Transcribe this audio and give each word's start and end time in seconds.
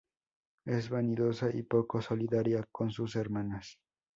Es 0.65 0.89
vanidosa 0.89 1.51
y 1.53 1.61
poco 1.61 2.01
solidaria 2.01 2.65
con 2.71 2.89
sus 2.89 3.15
hermanas. 3.15 3.77